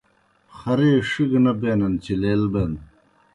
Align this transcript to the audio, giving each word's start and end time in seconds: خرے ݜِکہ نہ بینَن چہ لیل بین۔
خرے 0.57 0.91
ݜِکہ 1.09 1.39
نہ 1.43 1.51
بینَن 1.61 1.93
چہ 2.03 2.13
لیل 2.21 2.43
بین۔ 2.51 2.71